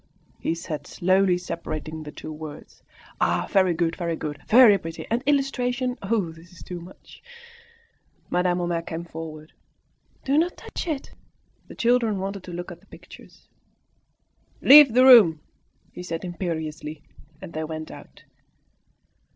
he 0.39 0.55
said, 0.55 0.87
slowly 0.87 1.37
separating 1.37 2.01
the 2.01 2.11
two 2.11 2.33
words. 2.33 2.81
"Ah! 3.19 3.47
very 3.51 3.75
good! 3.75 3.95
very 3.95 4.15
good! 4.15 4.41
very 4.47 4.75
pretty! 4.79 5.05
And 5.11 5.21
illustrations! 5.27 5.99
Oh, 6.01 6.31
this 6.31 6.51
is 6.51 6.63
too 6.63 6.81
much!" 6.81 7.21
Madame 8.31 8.57
Homais 8.57 8.81
came 8.81 9.05
forward. 9.05 9.53
"No, 10.27 10.33
do 10.33 10.37
not 10.39 10.57
touch 10.57 10.87
it!" 10.87 11.11
The 11.67 11.75
children 11.75 12.17
wanted 12.17 12.41
to 12.45 12.51
look 12.51 12.71
at 12.71 12.79
the 12.79 12.87
pictures. 12.87 13.47
"Leave 14.59 14.95
the 14.95 15.05
room," 15.05 15.39
he 15.91 16.01
said 16.01 16.25
imperiously; 16.25 17.03
and 17.39 17.53
they 17.53 17.63
went 17.63 17.91
out. 17.91 18.23